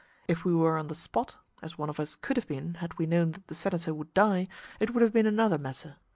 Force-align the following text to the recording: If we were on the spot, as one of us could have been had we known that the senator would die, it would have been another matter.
If 0.27 0.43
we 0.43 0.55
were 0.55 0.77
on 0.79 0.87
the 0.87 0.95
spot, 0.95 1.35
as 1.61 1.77
one 1.77 1.87
of 1.87 1.99
us 1.99 2.15
could 2.15 2.35
have 2.35 2.47
been 2.47 2.73
had 2.73 2.97
we 2.97 3.05
known 3.05 3.33
that 3.33 3.45
the 3.45 3.53
senator 3.53 3.93
would 3.93 4.15
die, 4.15 4.47
it 4.79 4.95
would 4.95 5.03
have 5.03 5.13
been 5.13 5.27
another 5.27 5.59
matter. 5.59 5.97